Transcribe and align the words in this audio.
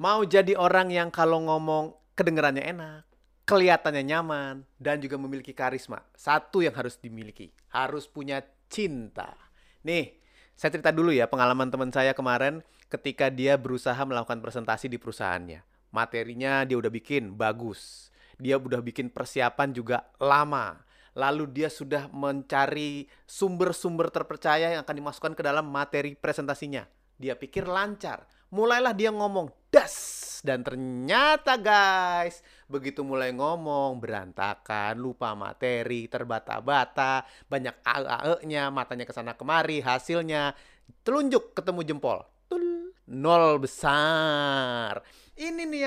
Mau 0.00 0.24
jadi 0.24 0.56
orang 0.56 0.88
yang 0.88 1.12
kalau 1.12 1.44
ngomong 1.44 1.92
kedengarannya 2.16 2.64
enak, 2.72 3.04
kelihatannya 3.44 4.00
nyaman, 4.08 4.64
dan 4.80 4.96
juga 4.96 5.20
memiliki 5.20 5.52
karisma. 5.52 6.00
Satu 6.16 6.64
yang 6.64 6.72
harus 6.72 6.96
dimiliki, 6.96 7.52
harus 7.68 8.08
punya 8.08 8.40
cinta. 8.72 9.36
Nih, 9.84 10.16
saya 10.56 10.72
cerita 10.72 10.88
dulu 10.88 11.12
ya 11.12 11.28
pengalaman 11.28 11.68
teman 11.68 11.92
saya 11.92 12.16
kemarin 12.16 12.64
ketika 12.88 13.28
dia 13.28 13.60
berusaha 13.60 14.00
melakukan 14.08 14.40
presentasi 14.40 14.88
di 14.88 14.96
perusahaannya. 14.96 15.60
Materinya 15.92 16.64
dia 16.64 16.80
udah 16.80 16.88
bikin 16.88 17.36
bagus. 17.36 18.08
Dia 18.40 18.56
udah 18.56 18.80
bikin 18.80 19.12
persiapan 19.12 19.76
juga 19.76 20.08
lama. 20.16 20.80
Lalu 21.12 21.44
dia 21.60 21.68
sudah 21.68 22.08
mencari 22.08 23.04
sumber-sumber 23.28 24.08
terpercaya 24.08 24.72
yang 24.72 24.80
akan 24.80 24.96
dimasukkan 24.96 25.36
ke 25.36 25.44
dalam 25.44 25.68
materi 25.68 26.16
presentasinya. 26.16 26.88
Dia 27.20 27.36
pikir 27.36 27.68
lancar. 27.68 28.24
Mulailah 28.48 28.96
dia 28.96 29.12
ngomong, 29.12 29.59
das! 29.90 30.40
Dan 30.40 30.64
ternyata 30.64 31.60
guys, 31.60 32.40
begitu 32.64 33.04
mulai 33.04 33.28
ngomong, 33.36 34.00
berantakan, 34.00 34.96
lupa 34.96 35.36
materi, 35.36 36.08
terbata-bata, 36.08 37.28
banyak 37.44 37.76
ae-nya, 37.84 38.72
matanya 38.72 39.04
ke 39.04 39.12
sana 39.12 39.36
kemari, 39.36 39.84
hasilnya 39.84 40.56
telunjuk 41.04 41.52
ketemu 41.52 41.80
jempol. 41.84 42.24
Tul, 42.48 42.96
nol 43.04 43.60
besar. 43.60 45.04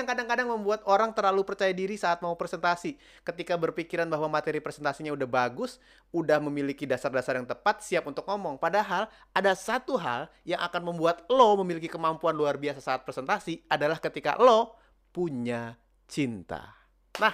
Yang 0.04 0.20
kadang-kadang 0.20 0.52
membuat 0.52 0.84
orang 0.84 1.16
terlalu 1.16 1.48
percaya 1.48 1.72
diri 1.72 1.96
saat 1.96 2.20
mau 2.20 2.36
presentasi. 2.36 3.00
Ketika 3.24 3.56
berpikiran 3.56 4.04
bahwa 4.04 4.28
materi 4.28 4.60
presentasinya 4.60 5.16
udah 5.16 5.24
bagus, 5.24 5.80
udah 6.12 6.44
memiliki 6.44 6.84
dasar-dasar 6.84 7.40
yang 7.40 7.48
tepat, 7.48 7.80
siap 7.80 8.04
untuk 8.04 8.28
ngomong. 8.28 8.60
Padahal 8.60 9.08
ada 9.32 9.56
satu 9.56 9.96
hal 9.96 10.28
yang 10.44 10.60
akan 10.60 10.92
membuat 10.92 11.24
lo 11.32 11.56
memiliki 11.64 11.88
kemampuan 11.88 12.36
luar 12.36 12.60
biasa 12.60 12.84
saat 12.84 13.00
presentasi 13.08 13.64
adalah 13.72 13.96
ketika 13.96 14.36
lo 14.36 14.76
punya 15.08 15.80
cinta. 16.04 16.68
Nah, 17.16 17.32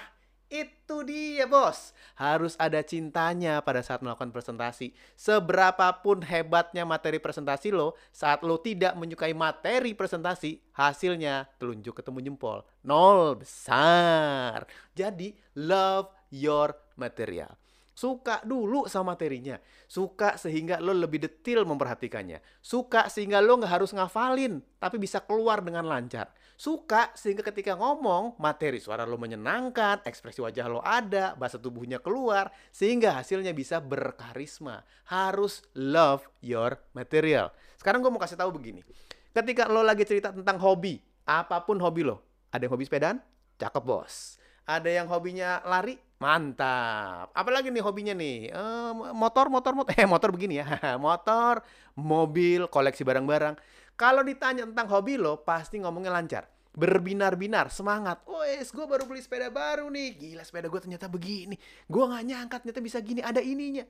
itu 0.50 0.96
dia 1.06 1.46
bos, 1.46 1.94
harus 2.18 2.58
ada 2.58 2.82
cintanya 2.82 3.62
pada 3.62 3.80
saat 3.86 4.02
melakukan 4.02 4.34
presentasi. 4.34 4.90
Seberapapun 5.14 6.26
hebatnya 6.26 6.82
materi 6.82 7.22
presentasi 7.22 7.70
lo, 7.70 7.94
saat 8.10 8.42
lo 8.42 8.58
tidak 8.58 8.98
menyukai 8.98 9.30
materi 9.30 9.94
presentasi, 9.94 10.58
hasilnya 10.74 11.46
telunjuk 11.62 12.02
ketemu 12.02 12.34
jempol. 12.34 12.66
Nol 12.82 13.38
besar. 13.38 14.66
Jadi 14.92 15.38
love 15.54 16.10
your 16.34 16.74
material. 16.98 17.54
Suka 18.00 18.40
dulu 18.40 18.88
sama 18.88 19.12
materinya. 19.12 19.60
Suka 19.84 20.40
sehingga 20.40 20.80
lo 20.80 20.96
lebih 20.96 21.20
detail 21.20 21.68
memperhatikannya. 21.68 22.40
Suka 22.64 23.12
sehingga 23.12 23.44
lo 23.44 23.60
nggak 23.60 23.76
harus 23.76 23.92
ngafalin, 23.92 24.64
tapi 24.80 24.96
bisa 24.96 25.20
keluar 25.20 25.60
dengan 25.60 25.84
lancar 25.84 26.32
suka 26.60 27.08
sehingga 27.16 27.40
ketika 27.40 27.72
ngomong 27.72 28.36
materi 28.36 28.76
suara 28.76 29.08
lo 29.08 29.16
menyenangkan, 29.16 30.04
ekspresi 30.04 30.44
wajah 30.44 30.68
lo 30.68 30.84
ada, 30.84 31.32
bahasa 31.32 31.56
tubuhnya 31.56 31.96
keluar 32.04 32.52
sehingga 32.68 33.16
hasilnya 33.16 33.56
bisa 33.56 33.80
berkarisma. 33.80 34.84
Harus 35.08 35.64
love 35.72 36.28
your 36.44 36.76
material. 36.92 37.48
Sekarang 37.80 38.04
gue 38.04 38.12
mau 38.12 38.20
kasih 38.20 38.36
tahu 38.36 38.52
begini. 38.52 38.84
Ketika 39.32 39.72
lo 39.72 39.80
lagi 39.80 40.04
cerita 40.04 40.36
tentang 40.36 40.60
hobi, 40.60 41.00
apa 41.24 41.64
pun 41.64 41.80
hobi 41.80 42.04
lo, 42.04 42.20
ada 42.52 42.68
yang 42.68 42.76
hobi 42.76 42.84
sepedaan? 42.84 43.24
Cakep 43.56 43.80
bos. 43.80 44.36
Ada 44.70 45.02
yang 45.02 45.10
hobinya 45.10 45.58
lari? 45.66 45.98
Mantap. 46.22 47.34
Apalagi 47.34 47.74
nih 47.74 47.82
hobinya 47.82 48.14
nih? 48.14 48.54
Uh, 48.54 49.10
motor, 49.10 49.50
motor, 49.50 49.74
motor. 49.74 49.90
Eh, 49.98 50.06
motor 50.06 50.30
begini 50.30 50.62
ya. 50.62 50.78
motor, 51.06 51.66
mobil, 51.98 52.70
koleksi 52.70 53.02
barang-barang. 53.02 53.58
Kalau 53.98 54.22
ditanya 54.22 54.62
tentang 54.62 54.86
hobi 54.94 55.18
lo, 55.18 55.42
pasti 55.42 55.82
ngomongnya 55.82 56.14
lancar. 56.14 56.46
Berbinar-binar, 56.70 57.66
semangat. 57.74 58.22
Wes, 58.30 58.70
gue 58.70 58.86
baru 58.86 59.10
beli 59.10 59.18
sepeda 59.26 59.50
baru 59.50 59.90
nih. 59.90 60.14
Gila, 60.14 60.46
sepeda 60.46 60.70
gue 60.70 60.80
ternyata 60.80 61.10
begini. 61.10 61.58
Gue 61.90 62.06
gak 62.06 62.22
nyangka 62.22 62.56
ternyata 62.62 62.78
bisa 62.78 63.02
gini, 63.02 63.26
ada 63.26 63.42
ininya. 63.42 63.82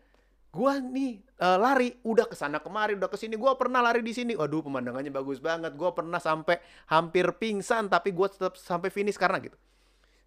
Gue 0.50 0.72
nih 0.80 1.20
uh, 1.44 1.60
lari, 1.60 1.92
udah 2.02 2.24
ke 2.24 2.34
sana 2.34 2.56
kemari, 2.58 2.96
udah 2.96 3.12
ke 3.12 3.20
sini. 3.20 3.36
Gue 3.36 3.52
pernah 3.60 3.84
lari 3.84 4.00
di 4.00 4.16
sini. 4.16 4.32
Waduh, 4.32 4.64
pemandangannya 4.64 5.12
bagus 5.12 5.44
banget. 5.44 5.76
Gue 5.76 5.92
pernah 5.92 6.18
sampai 6.18 6.56
hampir 6.88 7.28
pingsan, 7.36 7.92
tapi 7.92 8.16
gue 8.16 8.26
tetap 8.32 8.56
sampai 8.56 8.88
finish 8.88 9.20
karena 9.20 9.38
gitu. 9.44 9.60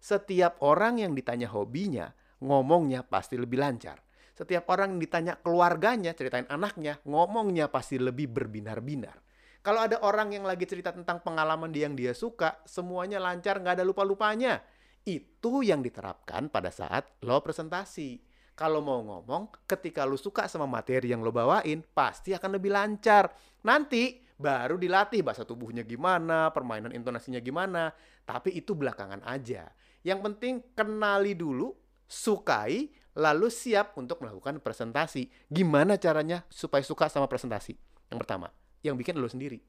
Setiap 0.04 0.60
orang 0.60 1.00
yang 1.00 1.16
ditanya 1.16 1.48
hobinya, 1.48 2.12
ngomongnya 2.44 3.08
pasti 3.08 3.40
lebih 3.40 3.56
lancar. 3.56 4.04
Setiap 4.36 4.68
orang 4.68 4.92
yang 4.92 5.00
ditanya 5.00 5.40
keluarganya, 5.40 6.12
ceritain 6.12 6.44
anaknya, 6.52 7.00
ngomongnya 7.08 7.72
pasti 7.72 7.96
lebih 7.96 8.28
berbinar-binar. 8.28 9.16
Kalau 9.64 9.80
ada 9.80 10.04
orang 10.04 10.36
yang 10.36 10.44
lagi 10.44 10.68
cerita 10.68 10.92
tentang 10.92 11.24
pengalaman 11.24 11.72
dia 11.72 11.88
yang 11.88 11.96
dia 11.96 12.12
suka, 12.12 12.60
semuanya 12.68 13.16
lancar, 13.16 13.64
nggak 13.64 13.80
ada 13.80 13.84
lupa-lupanya. 13.88 14.60
Itu 15.08 15.64
yang 15.64 15.80
diterapkan 15.80 16.52
pada 16.52 16.68
saat 16.68 17.08
lo 17.24 17.40
presentasi. 17.40 18.20
Kalau 18.52 18.84
mau 18.84 19.00
ngomong, 19.00 19.64
ketika 19.64 20.04
lo 20.04 20.20
suka 20.20 20.52
sama 20.52 20.68
materi 20.68 21.16
yang 21.16 21.24
lo 21.24 21.32
bawain, 21.32 21.80
pasti 21.80 22.36
akan 22.36 22.60
lebih 22.60 22.76
lancar. 22.76 23.32
Nanti 23.64 24.20
baru 24.36 24.76
dilatih 24.76 25.24
bahasa 25.24 25.48
tubuhnya 25.48 25.80
gimana, 25.80 26.52
permainan 26.52 26.92
intonasinya 26.92 27.40
gimana. 27.40 27.88
Tapi 28.28 28.52
itu 28.52 28.76
belakangan 28.76 29.24
aja. 29.24 29.64
Yang 30.04 30.20
penting 30.20 30.54
kenali 30.76 31.32
dulu, 31.32 31.72
sukai, 32.04 32.92
lalu 33.16 33.48
siap 33.48 33.96
untuk 33.96 34.20
melakukan 34.20 34.60
presentasi. 34.60 35.32
Gimana 35.48 35.96
caranya 35.96 36.44
supaya 36.52 36.84
suka 36.84 37.08
sama 37.08 37.24
presentasi? 37.24 37.72
Yang 38.12 38.18
pertama, 38.20 38.52
yang 38.84 39.00
bikin 39.00 39.16
lo 39.16 39.26
sendiri. 39.26 39.64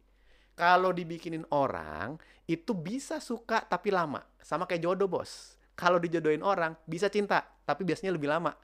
Kalau 0.55 0.91
dibikinin 0.91 1.47
orang, 1.55 2.19
itu 2.47 2.75
bisa 2.75 3.23
suka 3.23 3.63
tapi 3.63 3.95
lama. 3.95 4.23
Sama 4.43 4.67
kayak 4.67 4.83
jodoh, 4.83 5.07
bos. 5.07 5.55
Kalau 5.75 5.99
dijodohin 5.99 6.39
orang, 6.39 6.75
bisa 6.87 7.11
cinta, 7.11 7.43
tapi 7.67 7.83
biasanya 7.83 8.15
lebih 8.15 8.31
lama. 8.31 8.55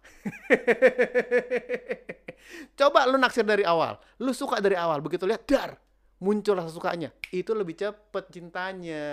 Coba 2.80 3.04
lu 3.08 3.20
naksir 3.20 3.44
dari 3.44 3.68
awal. 3.68 4.00
Lu 4.24 4.32
suka 4.32 4.64
dari 4.64 4.80
awal, 4.80 5.04
begitu 5.04 5.28
lihat, 5.28 5.44
dar, 5.44 5.76
muncul 6.22 6.54
rasa 6.56 6.70
sukanya. 6.70 7.10
Itu 7.34 7.58
lebih 7.58 7.76
cepet 7.76 8.30
cintanya. 8.30 9.06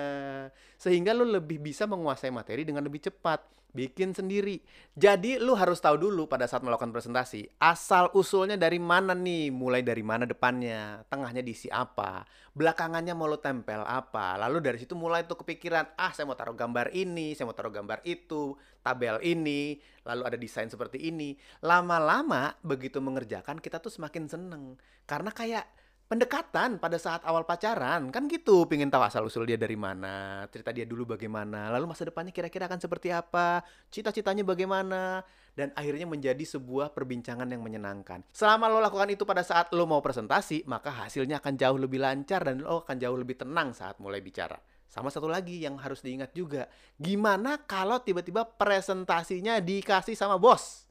Sehingga 0.77 1.17
lu 1.17 1.25
lebih 1.25 1.59
bisa 1.59 1.89
menguasai 1.89 2.31
materi 2.31 2.63
dengan 2.69 2.85
lebih 2.85 3.09
cepat 3.09 3.59
bikin 3.69 4.17
sendiri. 4.17 4.59
Jadi 4.97 5.37
lu 5.37 5.53
harus 5.53 5.79
tahu 5.79 6.01
dulu 6.01 6.25
pada 6.27 6.49
saat 6.49 6.65
melakukan 6.65 6.91
presentasi, 6.91 7.47
asal 7.61 8.09
usulnya 8.17 8.57
dari 8.57 8.81
mana 8.81 9.13
nih, 9.13 9.53
mulai 9.53 9.85
dari 9.85 10.01
mana 10.03 10.25
depannya, 10.25 11.05
tengahnya 11.07 11.45
diisi 11.45 11.69
apa, 11.69 12.25
belakangannya 12.57 13.13
mau 13.15 13.29
lu 13.29 13.39
tempel 13.39 13.85
apa. 13.85 14.41
Lalu 14.41 14.59
dari 14.65 14.79
situ 14.81 14.97
mulai 14.97 15.29
tuh 15.29 15.39
kepikiran, 15.45 15.95
ah 15.95 16.11
saya 16.11 16.27
mau 16.27 16.35
taruh 16.35 16.57
gambar 16.57 16.91
ini, 16.97 17.37
saya 17.37 17.47
mau 17.47 17.55
taruh 17.55 17.71
gambar 17.71 18.03
itu, 18.09 18.57
tabel 18.81 19.21
ini, 19.23 19.79
lalu 20.03 20.23
ada 20.27 20.37
desain 20.41 20.67
seperti 20.67 20.99
ini. 21.05 21.37
Lama-lama 21.63 22.57
begitu 22.65 22.99
mengerjakan 22.99 23.61
kita 23.63 23.79
tuh 23.79 23.93
semakin 23.93 24.27
seneng. 24.27 24.81
Karena 25.05 25.31
kayak 25.31 25.65
pendekatan 26.09 26.81
pada 26.81 26.97
saat 26.97 27.21
awal 27.29 27.45
pacaran. 27.45 28.09
Kan 28.09 28.27
gitu 28.27 28.65
pingin 28.65 28.89
tahu 28.89 29.05
asal 29.05 29.29
usul 29.29 29.45
dia 29.45 29.61
dari 29.61 29.77
mana 29.77 30.49
cerita 30.49 30.73
dia 30.73 30.89
dulu 30.89 31.15
bagaimana 31.15 31.69
lalu 31.69 31.93
masa 31.93 32.09
depannya 32.09 32.33
kira-kira 32.33 32.67
akan 32.67 32.81
seperti 32.81 33.13
apa 33.13 33.63
cita-citanya 33.93 34.43
bagaimana 34.43 35.23
dan 35.53 35.71
akhirnya 35.77 36.09
menjadi 36.09 36.41
sebuah 36.43 36.97
perbincangan 36.97 37.47
yang 37.47 37.61
menyenangkan. 37.61 38.25
Selama 38.33 38.67
lo 38.73 38.81
lakukan 38.81 39.13
itu 39.13 39.29
pada 39.29 39.45
saat 39.45 39.71
lo 39.77 39.85
mau 39.85 40.01
presentasi 40.01 40.65
maka 40.65 40.89
hasilnya 40.91 41.45
akan 41.45 41.55
jauh 41.55 41.79
lebih 41.79 42.01
lancar 42.01 42.43
dan 42.43 42.65
lo 42.65 42.83
akan 42.83 42.97
jauh 42.97 43.19
lebih 43.21 43.39
tenang 43.39 43.77
saat 43.77 44.01
mulai 44.01 44.25
bicara. 44.25 44.57
Sama 44.89 45.13
satu 45.13 45.29
lagi 45.29 45.61
yang 45.61 45.77
harus 45.77 46.01
diingat 46.01 46.33
juga 46.33 46.65
gimana 46.97 47.61
kalau 47.69 48.01
tiba-tiba 48.01 48.49
presentasinya 48.49 49.61
dikasih 49.61 50.17
sama 50.17 50.41
bos? 50.41 50.89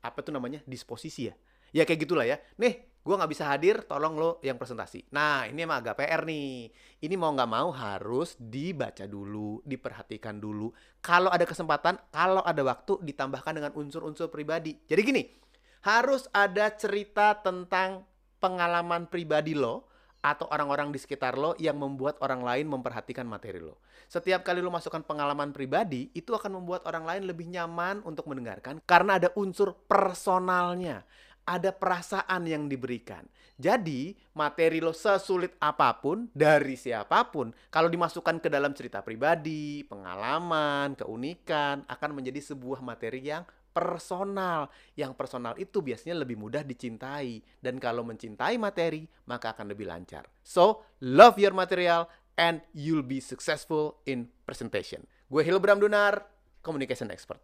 Apa 0.00 0.24
tuh 0.24 0.32
namanya? 0.32 0.64
Disposisi 0.64 1.28
ya? 1.28 1.36
Ya 1.76 1.84
kayak 1.84 2.08
gitulah 2.08 2.24
ya. 2.24 2.40
Nih 2.56 2.87
gue 3.08 3.16
nggak 3.16 3.32
bisa 3.32 3.48
hadir, 3.48 3.88
tolong 3.88 4.20
lo 4.20 4.30
yang 4.44 4.60
presentasi. 4.60 5.08
Nah, 5.16 5.48
ini 5.48 5.64
emang 5.64 5.80
agak 5.80 5.96
PR 5.96 6.28
nih. 6.28 6.68
Ini 7.00 7.14
mau 7.16 7.32
nggak 7.32 7.48
mau 7.48 7.72
harus 7.72 8.36
dibaca 8.36 9.08
dulu, 9.08 9.64
diperhatikan 9.64 10.36
dulu. 10.36 10.68
Kalau 11.00 11.32
ada 11.32 11.48
kesempatan, 11.48 11.96
kalau 12.12 12.44
ada 12.44 12.60
waktu, 12.60 13.00
ditambahkan 13.00 13.56
dengan 13.56 13.72
unsur-unsur 13.72 14.28
pribadi. 14.28 14.76
Jadi 14.84 15.00
gini, 15.00 15.24
harus 15.88 16.28
ada 16.36 16.68
cerita 16.76 17.32
tentang 17.40 18.04
pengalaman 18.44 19.08
pribadi 19.08 19.56
lo 19.56 19.88
atau 20.20 20.50
orang-orang 20.50 20.92
di 20.92 21.00
sekitar 21.00 21.40
lo 21.40 21.56
yang 21.56 21.80
membuat 21.80 22.20
orang 22.20 22.44
lain 22.44 22.68
memperhatikan 22.68 23.24
materi 23.24 23.62
lo. 23.64 23.80
Setiap 24.10 24.44
kali 24.44 24.60
lo 24.60 24.68
masukkan 24.68 25.00
pengalaman 25.00 25.56
pribadi, 25.56 26.12
itu 26.12 26.36
akan 26.36 26.60
membuat 26.60 26.84
orang 26.84 27.08
lain 27.08 27.22
lebih 27.24 27.48
nyaman 27.48 28.04
untuk 28.04 28.28
mendengarkan 28.28 28.84
karena 28.84 29.16
ada 29.16 29.32
unsur 29.38 29.72
personalnya 29.88 31.08
ada 31.48 31.72
perasaan 31.72 32.44
yang 32.44 32.68
diberikan. 32.68 33.24
Jadi, 33.58 34.14
materi 34.36 34.78
lo 34.78 34.92
sesulit 34.92 35.56
apa 35.58 35.96
pun 35.98 36.28
dari 36.30 36.76
siapa 36.76 37.26
pun, 37.32 37.50
kalau 37.72 37.88
dimasukkan 37.88 38.38
ke 38.38 38.52
dalam 38.52 38.76
cerita 38.76 39.00
pribadi, 39.02 39.82
pengalaman, 39.88 40.94
keunikan, 40.94 41.82
akan 41.88 42.10
menjadi 42.12 42.52
sebuah 42.52 42.84
materi 42.84 43.24
yang 43.24 43.42
personal. 43.72 44.70
Yang 44.94 45.12
personal 45.18 45.58
itu 45.58 45.82
biasanya 45.82 46.22
lebih 46.22 46.38
mudah 46.38 46.62
dicintai. 46.62 47.42
Dan 47.58 47.82
kalau 47.82 48.06
mencintai 48.06 48.60
materi, 48.60 49.08
maka 49.26 49.56
akan 49.56 49.72
lebih 49.74 49.90
lancar. 49.90 50.28
So, 50.44 50.86
love 51.02 51.40
your 51.40 51.56
material 51.56 52.06
and 52.38 52.62
you'll 52.70 53.06
be 53.06 53.18
successful 53.18 53.98
in 54.06 54.30
presentation. 54.46 55.02
Gue 55.26 55.42
Hilbram 55.42 55.82
Dunar, 55.82 56.22
communication 56.62 57.10
expert. 57.10 57.42